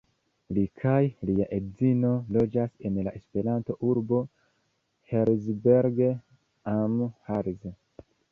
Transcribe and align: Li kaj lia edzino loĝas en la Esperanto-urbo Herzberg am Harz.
Li 0.57 0.61
kaj 0.83 1.01
lia 1.29 1.45
edzino 1.57 2.13
loĝas 2.37 2.73
en 2.89 2.97
la 3.09 3.13
Esperanto-urbo 3.19 4.23
Herzberg 5.11 6.03
am 6.75 6.97
Harz. 7.29 7.69